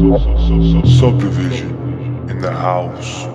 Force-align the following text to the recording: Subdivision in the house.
Subdivision 0.00 1.76
in 2.30 2.40
the 2.40 2.50
house. 2.50 3.26